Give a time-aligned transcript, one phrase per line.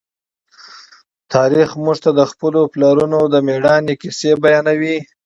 [1.33, 4.97] تاریخ موږ ته د خپلو پلرونو د مېړانې کیسې بیانوي.